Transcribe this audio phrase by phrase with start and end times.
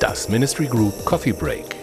[0.00, 1.76] Das Ministry Group Coffee Break.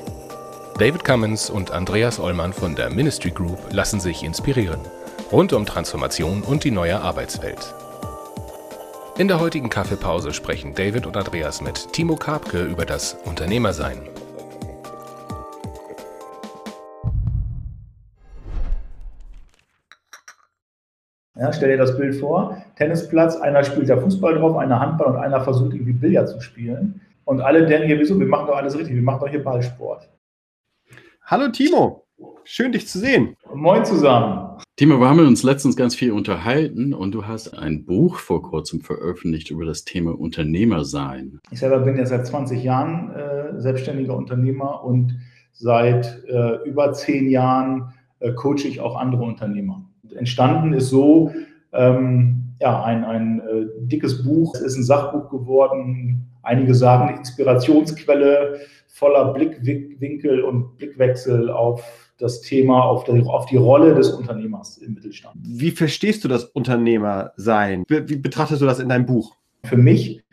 [0.80, 4.80] David Cummins und Andreas Ollmann von der Ministry Group lassen sich inspirieren.
[5.32, 7.74] Rund um Transformation und die neue Arbeitswelt.
[9.18, 14.13] In der heutigen Kaffeepause sprechen David und Andreas mit Timo Karpke über das Unternehmersein.
[21.36, 25.16] Ja, stell dir das Bild vor, Tennisplatz, einer spielt da Fußball drauf, einer Handball und
[25.16, 27.02] einer versucht irgendwie Billard zu spielen.
[27.26, 30.12] Und alle denken hier, wieso, wir machen doch alles richtig, wir machen doch hier Ballsport.
[31.24, 32.06] Hallo Timo,
[32.44, 33.36] schön dich zu sehen.
[33.52, 34.60] Moin zusammen.
[34.76, 38.82] Timo, wir haben uns letztens ganz viel unterhalten und du hast ein Buch vor kurzem
[38.82, 41.40] veröffentlicht über das Thema Unternehmersein.
[41.50, 45.18] Ich selber bin ja seit 20 Jahren äh, selbstständiger Unternehmer und
[45.52, 49.84] seit äh, über zehn Jahren äh, coache ich auch andere Unternehmer
[50.16, 51.32] entstanden ist so,
[51.74, 54.54] ähm, ja, ein, ein äh, dickes Buch.
[54.56, 56.30] Es ist ein Sachbuch geworden.
[56.44, 63.96] Einige sagen Inspirationsquelle voller Blickwinkel und Blickwechsel auf das Thema, auf die, auf die Rolle
[63.96, 65.36] des Unternehmers im Mittelstand.
[65.42, 67.84] Wie verstehst du das Unternehmersein?
[67.88, 69.36] Wie, wie betrachtest du das in deinem Buch?
[69.66, 70.24] Für mich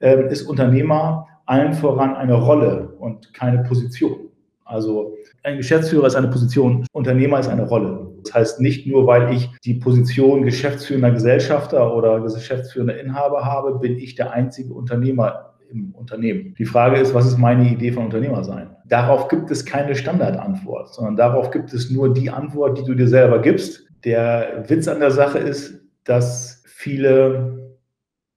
[0.00, 4.28] äh, ist Unternehmer allen voran eine Rolle und keine Position.
[4.64, 8.09] Also ein Geschäftsführer ist eine Position, Unternehmer ist eine Rolle.
[8.22, 13.96] Das heißt nicht nur, weil ich die Position geschäftsführender Gesellschafter oder geschäftsführender Inhaber habe, bin
[13.96, 16.54] ich der einzige Unternehmer im Unternehmen.
[16.58, 18.76] Die Frage ist, was ist meine Idee von Unternehmer sein?
[18.86, 23.08] Darauf gibt es keine Standardantwort, sondern darauf gibt es nur die Antwort, die du dir
[23.08, 23.88] selber gibst.
[24.04, 27.78] Der Witz an der Sache ist, dass viele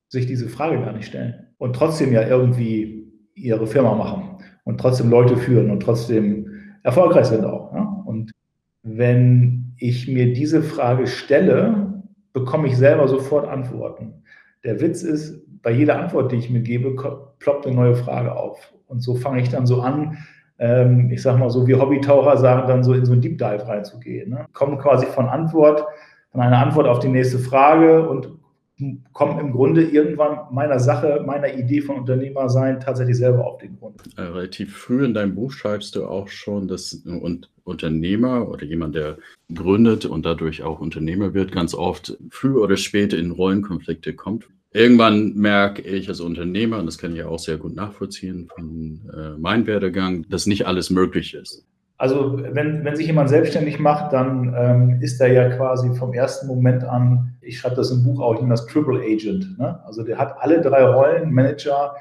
[0.10, 5.10] sich diese Frage gar nicht stellen und trotzdem ja irgendwie ihre Firma machen und trotzdem
[5.10, 6.48] Leute führen und trotzdem
[6.84, 7.74] erfolgreich sind auch.
[7.74, 8.04] Ja?
[8.06, 8.32] Und
[8.84, 14.24] wenn ich mir diese Frage stelle, bekomme ich selber sofort Antworten.
[14.64, 16.96] Der Witz ist, bei jeder Antwort, die ich mir gebe,
[17.40, 18.74] ploppt eine neue Frage auf.
[18.88, 20.18] Und so fange ich dann so an,
[20.58, 23.68] ähm, ich sage mal so wie Hobbytaucher sagen, dann so in so ein Deep Dive
[23.68, 24.30] reinzugehen.
[24.30, 24.46] Ne?
[24.54, 25.86] Kommen quasi von Antwort,
[26.32, 28.30] von einer Antwort auf die nächste Frage und
[29.14, 33.78] kommen im Grunde irgendwann meiner Sache, meiner Idee von Unternehmer sein tatsächlich selber auf den
[33.78, 34.02] Grund.
[34.18, 38.96] Äh, relativ früh in deinem Buch schreibst du auch schon, dass ein Unternehmer oder jemand,
[38.96, 39.18] der
[39.54, 44.48] gründet und dadurch auch Unternehmer wird, ganz oft früh oder spät in Rollenkonflikte kommt.
[44.72, 49.02] Irgendwann merke ich als Unternehmer, und das kann ich ja auch sehr gut nachvollziehen von
[49.16, 51.64] äh, meinem Werdegang, dass nicht alles möglich ist.
[52.04, 56.48] Also wenn, wenn sich jemand selbstständig macht, dann ähm, ist er ja quasi vom ersten
[56.48, 59.58] Moment an, ich schreibe das im Buch auch, ich nenne das Triple Agent.
[59.58, 59.80] Ne?
[59.86, 61.96] Also der hat alle drei Rollen, Manager,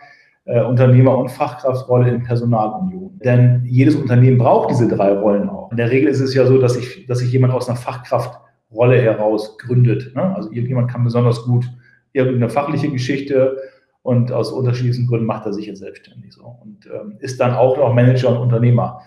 [0.45, 3.17] äh, Unternehmer und Fachkraftrolle in Personalunion.
[3.25, 5.71] Denn jedes Unternehmen braucht diese drei Rollen auch.
[5.71, 9.01] In der Regel ist es ja so, dass sich dass sich jemand aus einer Fachkraftrolle
[9.01, 10.17] heraus gründet.
[10.17, 10.35] Ne?
[10.35, 11.65] Also irgendjemand kann besonders gut
[12.13, 13.57] irgendeine fachliche Geschichte
[14.03, 17.77] und aus unterschiedlichen Gründen macht er sich jetzt selbstständig so und ähm, ist dann auch
[17.77, 19.03] noch Manager und Unternehmer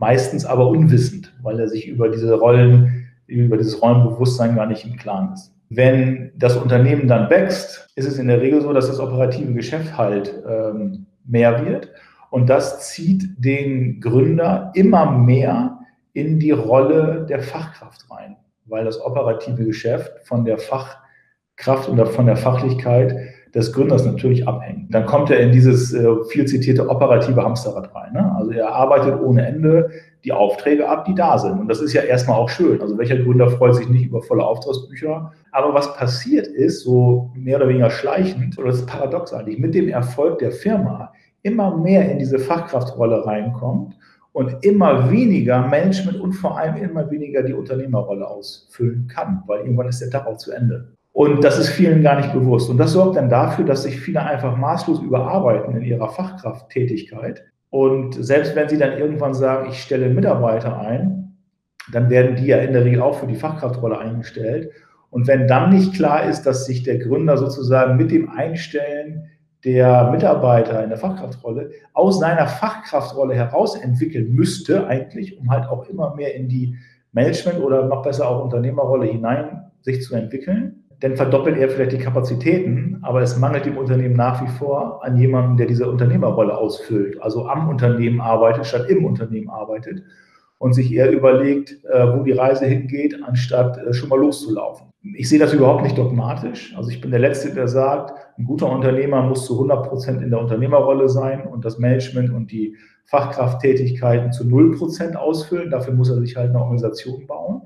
[0.00, 4.96] meistens aber unwissend, weil er sich über diese Rollen, über dieses Rollenbewusstsein gar nicht im
[4.96, 5.52] Klaren ist.
[5.68, 9.96] Wenn das Unternehmen dann wächst, ist es in der Regel so, dass das operative Geschäft
[9.96, 11.92] halt ähm, mehr wird.
[12.30, 15.78] Und das zieht den Gründer immer mehr
[16.12, 22.26] in die Rolle der Fachkraft rein, weil das operative Geschäft von der Fachkraft oder von
[22.26, 23.16] der Fachlichkeit
[23.54, 24.94] des Gründers natürlich abhängt.
[24.94, 28.12] Dann kommt er in dieses äh, viel zitierte operative Hamsterrad rein.
[28.12, 28.32] Ne?
[28.36, 29.90] Also er arbeitet ohne Ende
[30.24, 31.58] die Aufträge ab, die da sind.
[31.58, 32.80] Und das ist ja erstmal auch schön.
[32.80, 35.32] Also welcher Gründer freut sich nicht über volle Auftragsbücher?
[35.52, 39.74] Aber was passiert ist, so mehr oder weniger schleichend, oder das ist paradox eigentlich, mit
[39.74, 41.12] dem Erfolg der Firma
[41.42, 43.96] immer mehr in diese Fachkraftrolle reinkommt
[44.32, 49.88] und immer weniger Management und vor allem immer weniger die Unternehmerrolle ausfüllen kann, weil irgendwann
[49.88, 50.92] ist der Tag auch zu Ende.
[51.12, 52.70] Und das ist vielen gar nicht bewusst.
[52.70, 57.44] Und das sorgt dann dafür, dass sich viele einfach maßlos überarbeiten in ihrer Fachkrafttätigkeit.
[57.70, 61.36] Und selbst wenn sie dann irgendwann sagen, ich stelle Mitarbeiter ein,
[61.92, 64.70] dann werden die ja in der Regel auch für die Fachkraftrolle eingestellt.
[65.10, 69.28] Und wenn dann nicht klar ist, dass sich der Gründer sozusagen mit dem Einstellen
[69.64, 75.88] der Mitarbeiter in der Fachkraftrolle aus seiner Fachkraftrolle heraus entwickeln müsste, eigentlich, um halt auch
[75.88, 76.76] immer mehr in die
[77.12, 81.98] Management- oder noch besser auch Unternehmerrolle hinein sich zu entwickeln, dann verdoppelt er vielleicht die
[81.98, 87.20] Kapazitäten, aber es mangelt dem Unternehmen nach wie vor an jemandem, der diese Unternehmerrolle ausfüllt,
[87.22, 90.02] also am Unternehmen arbeitet, statt im Unternehmen arbeitet
[90.58, 94.88] und sich eher überlegt, äh, wo die Reise hingeht, anstatt äh, schon mal loszulaufen.
[95.14, 96.74] Ich sehe das überhaupt nicht dogmatisch.
[96.76, 100.28] Also ich bin der Letzte, der sagt, ein guter Unternehmer muss zu 100 Prozent in
[100.28, 102.76] der Unternehmerrolle sein und das Management und die
[103.06, 105.70] Fachkrafttätigkeiten zu 0 Prozent ausfüllen.
[105.70, 107.62] Dafür muss er sich halt eine Organisation bauen.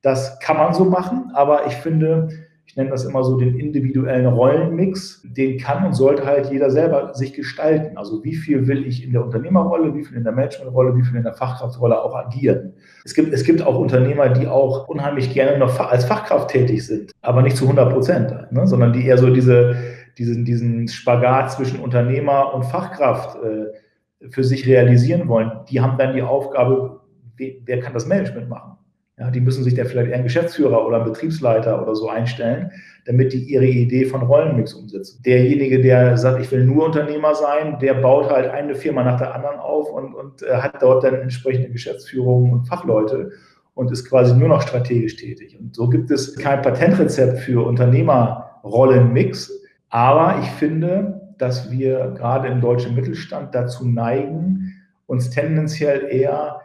[0.00, 2.28] Das kann man so machen, aber ich finde,
[2.68, 7.14] ich nenne das immer so den individuellen Rollenmix, den kann und sollte halt jeder selber
[7.14, 7.96] sich gestalten.
[7.96, 11.16] Also wie viel will ich in der Unternehmerrolle, wie viel in der Managementrolle, wie viel
[11.16, 12.74] in der Fachkraftrolle auch agieren.
[13.06, 17.10] Es gibt, es gibt auch Unternehmer, die auch unheimlich gerne noch als Fachkraft tätig sind,
[17.22, 18.66] aber nicht zu 100 Prozent, ne?
[18.66, 19.74] sondern die eher so diese,
[20.18, 25.52] diesen, diesen Spagat zwischen Unternehmer und Fachkraft äh, für sich realisieren wollen.
[25.70, 27.00] Die haben dann die Aufgabe,
[27.38, 28.76] wer kann das Management machen?
[29.18, 32.70] Ja, die müssen sich da vielleicht eher einen Geschäftsführer oder einen Betriebsleiter oder so einstellen,
[33.04, 35.20] damit die ihre Idee von Rollenmix umsetzen.
[35.24, 39.34] Derjenige, der sagt, ich will nur Unternehmer sein, der baut halt eine Firma nach der
[39.34, 43.32] anderen auf und, und äh, hat dort dann entsprechende Geschäftsführung und Fachleute
[43.74, 45.58] und ist quasi nur noch strategisch tätig.
[45.58, 49.50] Und so gibt es kein Patentrezept für Unternehmerrollenmix,
[49.88, 54.74] aber ich finde, dass wir gerade im deutschen Mittelstand dazu neigen,
[55.06, 56.60] uns tendenziell eher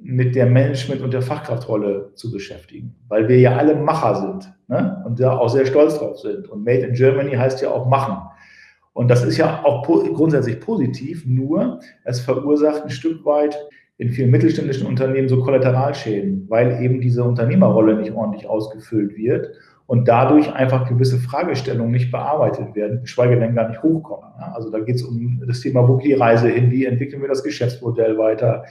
[0.00, 5.02] mit der Management- und der Fachkraftrolle zu beschäftigen, weil wir ja alle Macher sind ne?
[5.06, 6.48] und da auch sehr stolz drauf sind.
[6.48, 8.18] Und Made in Germany heißt ja auch machen.
[8.92, 13.56] Und das ist ja auch grundsätzlich positiv, nur es verursacht ein Stück weit
[13.96, 19.50] in vielen mittelständischen Unternehmen so Kollateralschäden, weil eben diese Unternehmerrolle nicht ordentlich ausgefüllt wird
[19.86, 24.30] und dadurch einfach gewisse Fragestellungen nicht bearbeitet werden, geschweige denn gar nicht hochkommen.
[24.40, 24.52] Ja?
[24.54, 27.28] Also da geht es um das Thema, wo geht die Reise hin, wie entwickeln wir
[27.28, 28.64] das Geschäftsmodell weiter,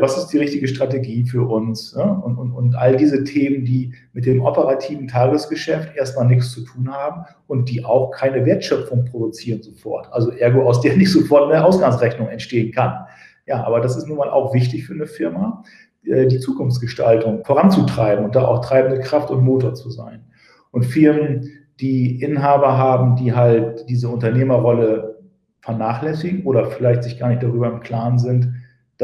[0.00, 2.04] was ist die richtige Strategie für uns ja?
[2.04, 6.90] und, und, und all diese Themen, die mit dem operativen Tagesgeschäft erstmal nichts zu tun
[6.90, 10.10] haben und die auch keine Wertschöpfung produzieren sofort.
[10.12, 13.04] Also ergo, aus der nicht sofort eine Ausgangsrechnung entstehen kann.
[13.46, 15.62] Ja, aber das ist nun mal auch wichtig für eine Firma,
[16.06, 20.24] äh, die Zukunftsgestaltung voranzutreiben und da auch treibende Kraft und Motor zu sein.
[20.70, 25.18] Und Firmen, die Inhaber haben, die halt diese Unternehmerrolle
[25.60, 28.50] vernachlässigen oder vielleicht sich gar nicht darüber im Klaren sind,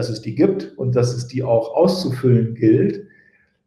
[0.00, 3.04] dass es die gibt und dass es die auch auszufüllen gilt.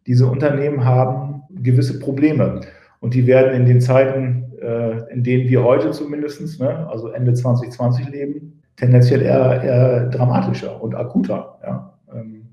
[0.08, 2.62] Diese Unternehmen haben gewisse Probleme
[3.02, 7.36] und die werden in den Zeiten, äh, in denen wir heute zumindest, ne, also Ende
[7.36, 11.60] 2020 leben, tendenziell eher, eher dramatischer und akuter.
[11.62, 11.94] Ja.
[12.12, 12.48] Ähm,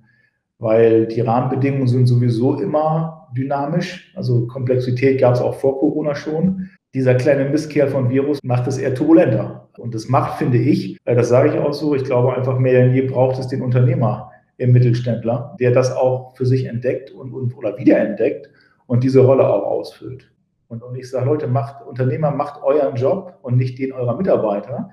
[0.58, 4.12] weil die Rahmenbedingungen sind sowieso immer dynamisch.
[4.14, 6.68] Also Komplexität gab es auch vor Corona schon.
[6.92, 9.68] Dieser kleine Mistkerl von Virus macht es eher turbulenter.
[9.78, 12.72] Und das macht, finde ich, äh, das sage ich auch so, ich glaube einfach mehr
[12.72, 17.32] denn je braucht es den Unternehmer im Mittelständler, der das auch für sich entdeckt und,
[17.32, 18.50] und oder wiederentdeckt
[18.86, 20.30] und diese Rolle auch ausfüllt.
[20.68, 24.90] Und, und ich sage, Leute, macht, Unternehmer, macht euren Job und nicht den eurer Mitarbeiter.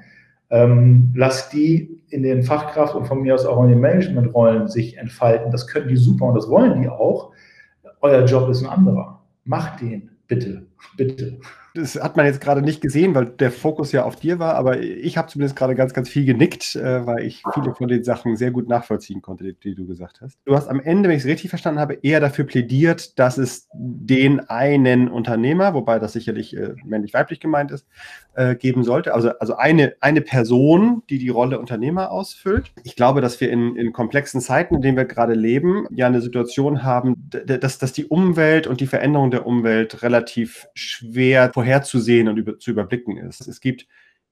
[0.49, 4.97] Ähm, lasst die in den Fachkraft und von mir aus auch in den Managementrollen sich
[4.97, 5.51] entfalten.
[5.51, 7.31] Das können die super und das wollen die auch.
[8.01, 9.21] Euer Job ist ein anderer.
[9.44, 10.65] Macht den, bitte,
[10.95, 11.39] bitte
[11.77, 14.79] das hat man jetzt gerade nicht gesehen, weil der Fokus ja auf dir war, aber
[14.81, 18.35] ich habe zumindest gerade ganz, ganz viel genickt, äh, weil ich viele von den Sachen
[18.35, 20.38] sehr gut nachvollziehen konnte, die, die, du gesagt hast.
[20.45, 23.69] Du hast am Ende, wenn ich es richtig verstanden habe, eher dafür plädiert, dass es
[23.74, 27.85] den einen Unternehmer, wobei das sicherlich äh, männlich-weiblich gemeint ist,
[28.33, 29.13] äh, geben sollte.
[29.13, 32.71] Also, also eine, eine Person, die die Rolle Unternehmer ausfüllt.
[32.83, 36.21] Ich glaube, dass wir in, in komplexen Zeiten, in denen wir gerade leben, ja eine
[36.21, 42.29] Situation haben, dass, dass die Umwelt und die Veränderung der Umwelt relativ schwer vorher vorherzusehen
[42.29, 43.45] und über, zu überblicken ist.
[43.45, 43.87] Es gibt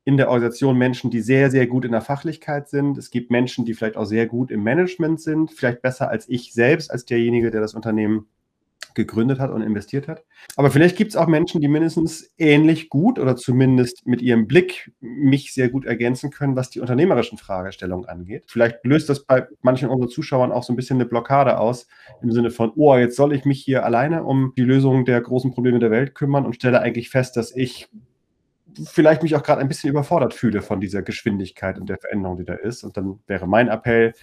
[0.05, 2.97] in der Organisation Menschen, die sehr, sehr gut in der Fachlichkeit sind.
[2.97, 6.53] Es gibt Menschen, die vielleicht auch sehr gut im Management sind, vielleicht besser als ich
[6.53, 8.27] selbst, als derjenige, der das Unternehmen
[8.95, 10.24] gegründet hat und investiert hat.
[10.56, 14.91] Aber vielleicht gibt es auch Menschen, die mindestens ähnlich gut oder zumindest mit ihrem Blick
[15.00, 18.46] mich sehr gut ergänzen können, was die unternehmerischen Fragestellungen angeht.
[18.48, 21.88] Vielleicht löst das bei manchen unserer Zuschauern auch so ein bisschen eine Blockade aus,
[22.22, 25.51] im Sinne von, oh, jetzt soll ich mich hier alleine um die Lösung der großen
[25.51, 27.89] Probleme der Welt kümmern und stelle eigentlich fest, dass ich
[28.84, 32.46] vielleicht mich auch gerade ein bisschen überfordert fühle von dieser Geschwindigkeit und der Veränderung, die
[32.46, 32.84] da ist.
[32.84, 34.13] Und dann wäre mein Appell,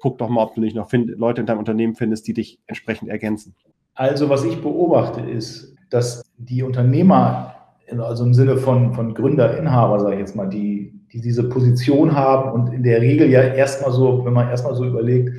[0.00, 3.08] guck doch mal, ob du nicht noch Leute in deinem Unternehmen findest, die dich entsprechend
[3.08, 3.54] ergänzen.
[3.94, 7.54] Also was ich beobachte ist, dass die Unternehmer,
[7.98, 12.14] also im Sinne von, von Gründer, Inhaber, sage ich jetzt mal, die, die diese Position
[12.14, 15.32] haben und in der Regel ja erstmal so, wenn man erstmal so überlegt,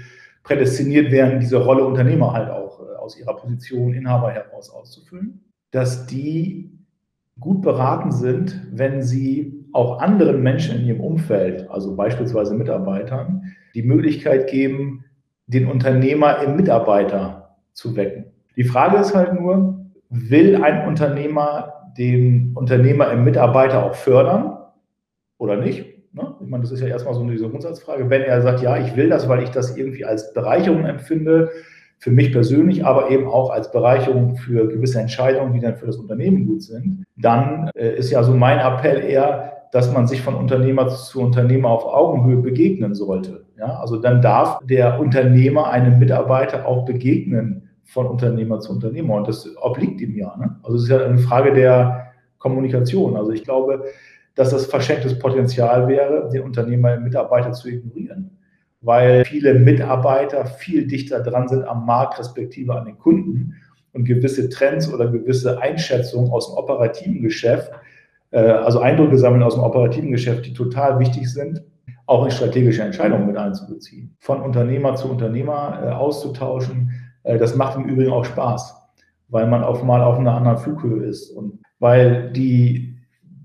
[0.43, 5.41] prädestiniert werden, diese Rolle Unternehmer halt auch äh, aus ihrer Position Inhaber heraus auszufüllen,
[5.71, 6.71] dass die
[7.39, 13.83] gut beraten sind, wenn sie auch anderen Menschen in ihrem Umfeld, also beispielsweise Mitarbeitern, die
[13.83, 15.05] Möglichkeit geben,
[15.47, 18.30] den Unternehmer im Mitarbeiter zu wecken.
[18.55, 24.57] Die Frage ist halt nur, will ein Unternehmer den Unternehmer im Mitarbeiter auch fördern
[25.37, 25.85] oder nicht?
[26.13, 26.35] Ne?
[26.41, 28.09] Ich meine, das ist ja erstmal so eine Grundsatzfrage.
[28.09, 31.49] Wenn er sagt, ja, ich will das, weil ich das irgendwie als Bereicherung empfinde,
[32.01, 35.97] für mich persönlich, aber eben auch als Bereicherung für gewisse Entscheidungen, die dann für das
[35.97, 40.33] Unternehmen gut sind, dann äh, ist ja so mein Appell eher, dass man sich von
[40.33, 43.45] Unternehmer zu Unternehmer auf Augenhöhe begegnen sollte.
[43.57, 49.15] Ja, also dann darf der Unternehmer einem Mitarbeiter auch begegnen von Unternehmer zu Unternehmer.
[49.15, 50.35] Und das obliegt ihm ja.
[50.37, 50.59] Ne?
[50.63, 53.15] Also es ist ja eine Frage der Kommunikation.
[53.15, 53.83] Also ich glaube,
[54.35, 58.37] dass das verschenktes Potenzial wäre, den Unternehmer und Mitarbeiter zu ignorieren.
[58.81, 63.55] Weil viele Mitarbeiter viel dichter dran sind am Markt, respektive an den Kunden
[63.93, 67.71] und gewisse Trends oder gewisse Einschätzungen aus dem operativen Geschäft,
[68.31, 71.61] äh, also Eindrücke sammeln aus dem operativen Geschäft, die total wichtig sind,
[72.07, 74.15] auch in strategische Entscheidungen mit einzubeziehen.
[74.19, 76.91] Von Unternehmer zu Unternehmer äh, auszutauschen,
[77.23, 78.75] das macht im Übrigen auch Spaß,
[79.29, 82.91] weil man auf mal auf einer anderen Flughöhe ist und weil die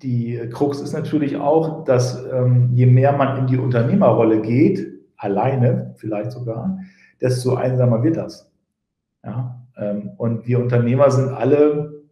[0.02, 5.94] die Krux ist natürlich auch, dass ähm, je mehr man in die Unternehmerrolle geht, alleine
[5.96, 6.78] vielleicht sogar,
[7.20, 8.52] desto einsamer wird das.
[9.24, 9.66] Ja?
[9.78, 12.04] Ähm, und wir Unternehmer sind alle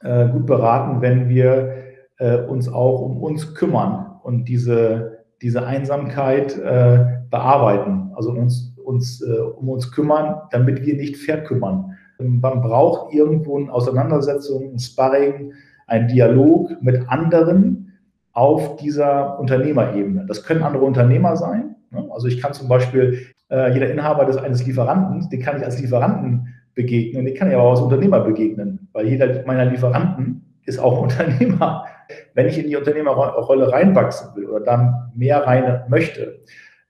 [0.00, 1.74] äh, gut beraten, wenn wir
[2.18, 9.20] äh, uns auch um uns kümmern und diese, diese Einsamkeit äh, bearbeiten, also uns, uns
[9.20, 11.96] äh, um uns kümmern, damit wir nicht verkümmern.
[12.18, 15.52] Man braucht irgendwo eine Auseinandersetzung, ein Sparring,
[15.86, 17.92] ein Dialog mit anderen
[18.32, 20.24] auf dieser Unternehmerebene.
[20.26, 21.76] Das können andere Unternehmer sein.
[21.90, 22.08] Ne?
[22.10, 25.80] Also ich kann zum Beispiel, äh, jeder Inhaber des eines Lieferanten, den kann ich als
[25.80, 30.78] Lieferanten begegnen, den kann ich aber auch als Unternehmer begegnen, weil jeder meiner Lieferanten ist
[30.78, 31.86] auch Unternehmer.
[32.34, 36.40] Wenn ich in die Unternehmerrolle reinwachsen will oder dann mehr rein möchte,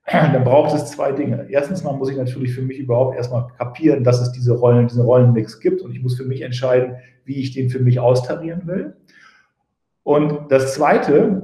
[0.13, 1.47] dann braucht es zwei Dinge.
[1.51, 5.03] Erstens mal muss ich natürlich für mich überhaupt erstmal kapieren, dass es diese Rollen, diesen
[5.03, 8.97] Rollenmix gibt und ich muss für mich entscheiden, wie ich den für mich austarieren will.
[10.05, 11.43] Und das Zweite,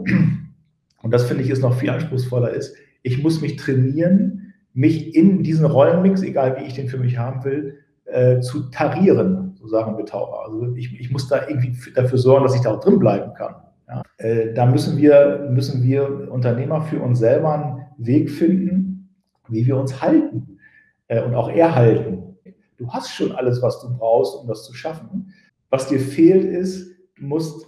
[1.02, 5.42] und das finde ich ist noch viel anspruchsvoller, ist, ich muss mich trainieren, mich in
[5.42, 9.98] diesen Rollenmix, egal wie ich den für mich haben will, äh, zu tarieren, so sagen
[9.98, 10.44] wir Taucher.
[10.44, 13.56] Also ich, ich muss da irgendwie dafür sorgen, dass ich da auch drin bleiben kann.
[13.92, 14.02] Ja.
[14.18, 19.10] Äh, da müssen wir, müssen wir Unternehmer für uns selber einen Weg finden,
[19.48, 20.58] wie wir uns halten
[21.08, 22.36] äh, und auch erhalten.
[22.78, 25.32] Du hast schon alles, was du brauchst, um das zu schaffen.
[25.70, 27.66] Was dir fehlt, ist, du musst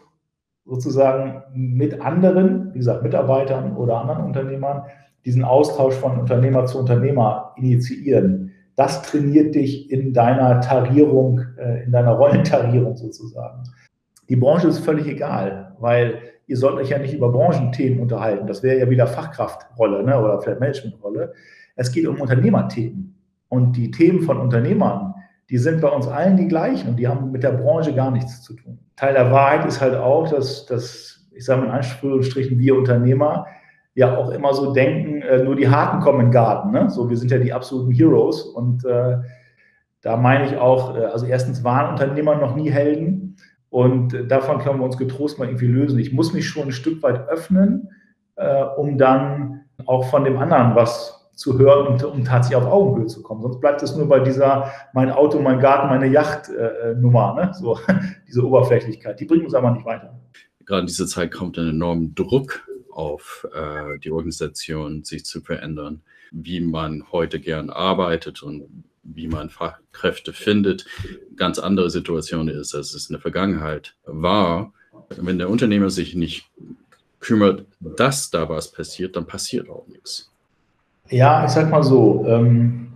[0.65, 4.85] sozusagen mit anderen, wie gesagt, Mitarbeitern oder anderen Unternehmern,
[5.25, 8.53] diesen Austausch von Unternehmer zu Unternehmer initiieren.
[8.77, 13.63] Das trainiert dich in deiner Tarierung, äh, in deiner Rollentarierung sozusagen.
[14.29, 18.47] Die Branche ist völlig egal, weil ihr sollt euch ja nicht über Branchenthemen unterhalten.
[18.47, 21.33] Das wäre ja wieder Fachkraftrolle ne, oder vielleicht Managementrolle.
[21.77, 23.15] Es geht um Unternehmerthemen.
[23.49, 25.15] Und die Themen von Unternehmern,
[25.51, 28.43] die sind bei uns allen die gleichen und die haben mit der Branche gar nichts
[28.43, 28.79] zu tun.
[28.97, 33.47] Teil der Wahrheit ist halt auch, dass, dass ich sage mal in Anführungsstrichen, wir Unternehmer
[33.95, 36.73] ja auch immer so denken, äh, nur die Harten kommen in den Garten.
[36.73, 36.91] Ne?
[36.91, 39.19] So, wir sind ja die absoluten Heroes und äh,
[40.01, 43.37] da meine ich auch, äh, also erstens waren Unternehmer noch nie Helden
[43.75, 45.99] und davon können wir uns getrost mal irgendwie lösen.
[45.99, 47.89] Ich muss mich schon ein Stück weit öffnen,
[48.37, 53.09] äh, um dann auch von dem anderen was zu hören und um tatsächlich auf Augenhöhe
[53.09, 53.43] zu kommen.
[53.43, 57.35] Sonst bleibt es nur bei dieser mein Auto, mein Garten, meine Yacht äh, äh Nummer,
[57.35, 57.51] ne?
[57.53, 57.77] so
[58.29, 59.19] diese Oberflächlichkeit.
[59.19, 60.21] Die bringt uns aber nicht weiter.
[60.67, 66.03] Gerade in dieser Zeit kommt ein enormer Druck auf äh, die Organisation, sich zu verändern,
[66.31, 70.87] wie man heute gern arbeitet und wie man Fachkräfte findet.
[71.37, 74.73] Ganz andere Situation ist, als es in der Vergangenheit war.
[75.17, 76.51] Wenn der Unternehmer sich nicht
[77.21, 80.31] kümmert, dass da was passiert, dann passiert auch nichts.
[81.11, 82.93] Ja, ich sag mal so, ähm,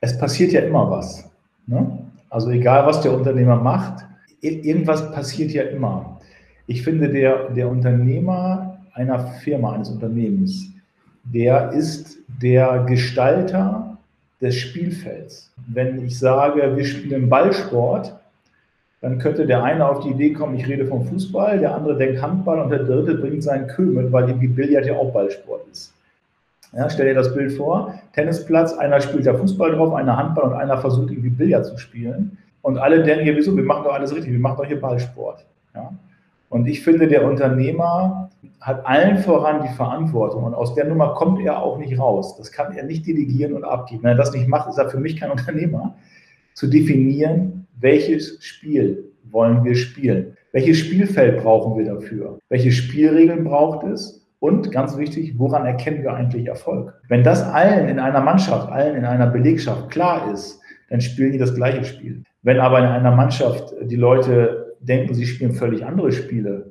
[0.00, 1.24] es passiert ja immer was.
[1.66, 2.06] Ne?
[2.28, 4.04] Also egal, was der Unternehmer macht,
[4.40, 6.20] irgendwas passiert ja immer.
[6.66, 10.70] Ich finde, der, der Unternehmer einer Firma, eines Unternehmens,
[11.24, 13.89] der ist der Gestalter
[14.40, 15.52] des Spielfelds.
[15.68, 18.14] Wenn ich sage, wir spielen Ballsport,
[19.00, 22.20] dann könnte der eine auf die Idee kommen, ich rede vom Fußball, der andere denkt
[22.20, 25.94] Handball und der dritte bringt seinen Kö mit, weil irgendwie Billard ja auch Ballsport ist.
[26.72, 30.52] Ja, stell dir das Bild vor, Tennisplatz, einer spielt da Fußball drauf, einer Handball und
[30.52, 32.38] einer versucht irgendwie Billard zu spielen.
[32.62, 35.44] Und alle denken hier, wieso, wir machen doch alles richtig, wir machen doch hier Ballsport.
[35.74, 35.92] Ja?
[36.48, 38.29] Und ich finde, der Unternehmer
[38.60, 42.36] hat allen voran die Verantwortung und aus der Nummer kommt er auch nicht raus.
[42.36, 44.02] Das kann er nicht delegieren und abgeben.
[44.02, 45.94] Wenn er das nicht macht, ist er für mich kein Unternehmer.
[46.54, 50.36] Zu definieren, welches Spiel wollen wir spielen?
[50.52, 52.38] Welches Spielfeld brauchen wir dafür?
[52.48, 54.26] Welche Spielregeln braucht es?
[54.40, 56.94] Und ganz wichtig, woran erkennen wir eigentlich Erfolg?
[57.08, 61.38] Wenn das allen in einer Mannschaft, allen in einer Belegschaft klar ist, dann spielen die
[61.38, 62.24] das gleiche Spiel.
[62.42, 66.69] Wenn aber in einer Mannschaft die Leute denken, sie spielen völlig andere Spiele,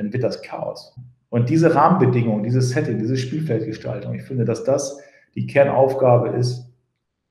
[0.00, 0.96] dann wird das Chaos.
[1.28, 4.98] Und diese Rahmenbedingungen, dieses Setting, diese Spielfeldgestaltung, ich finde, dass das
[5.34, 6.68] die Kernaufgabe ist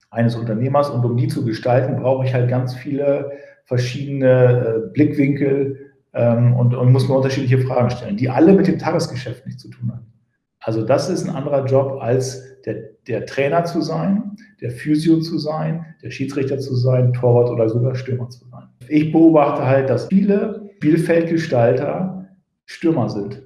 [0.10, 0.90] eines Unternehmers.
[0.90, 3.32] Und um die zu gestalten, brauche ich halt ganz viele
[3.66, 8.80] verschiedene äh, Blickwinkel, ähm, und, und muss mir unterschiedliche Fragen stellen, die alle mit dem
[8.80, 10.08] Tagesgeschäft nichts zu tun haben.
[10.60, 15.40] Also das ist ein anderer Job als der der Trainer zu sein, der Physio zu
[15.40, 18.70] sein, der Schiedsrichter zu sein, Torwart oder sogar Stürmer zu sein.
[18.88, 22.19] Ich beobachte halt, dass viele Spielfeldgestalter
[22.70, 23.42] Stürmer sind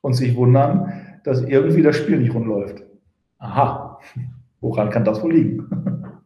[0.00, 2.82] und sich wundern, dass irgendwie das Spiel nicht rund läuft.
[3.38, 4.00] Aha,
[4.62, 5.68] woran kann das wohl liegen?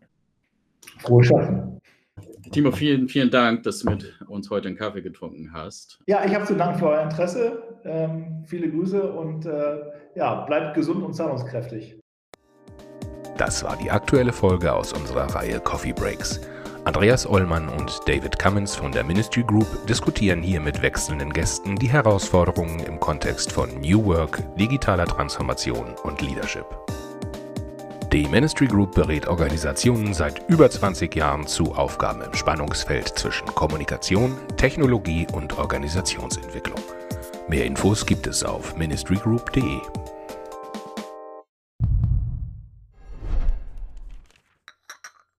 [0.99, 1.81] Frohes Schaffen.
[2.53, 5.99] Timo, vielen, vielen Dank, dass du mit uns heute einen Kaffee getrunken hast.
[6.07, 7.81] Ja, ich habe zu Dank für euer Interesse.
[7.85, 9.81] Ähm, viele Grüße und äh,
[10.15, 11.99] ja, bleibt gesund und zahlungskräftig.
[13.37, 16.41] Das war die aktuelle Folge aus unserer Reihe Coffee Breaks.
[16.89, 21.91] Andreas Ollmann und David Cummins von der Ministry Group diskutieren hier mit wechselnden Gästen die
[21.91, 26.65] Herausforderungen im Kontext von New Work, digitaler Transformation und Leadership.
[28.11, 34.35] Die Ministry Group berät Organisationen seit über 20 Jahren zu Aufgaben im Spannungsfeld zwischen Kommunikation,
[34.57, 36.81] Technologie und Organisationsentwicklung.
[37.49, 39.81] Mehr Infos gibt es auf ministrygroup.de.